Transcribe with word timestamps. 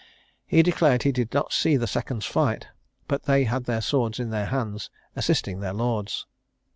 He 0.47 0.63
declared 0.63 1.03
he 1.03 1.11
did 1.11 1.31
not 1.31 1.53
see 1.53 1.77
the 1.77 1.85
seconds 1.85 2.25
fight; 2.25 2.69
but 3.07 3.25
they 3.25 3.43
had 3.43 3.65
their 3.65 3.81
swords 3.81 4.19
in 4.19 4.31
their 4.31 4.47
hands, 4.47 4.89
assisting 5.15 5.59
their 5.59 5.73
lords." 5.73 6.25